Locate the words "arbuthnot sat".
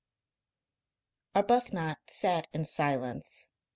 1.35-2.47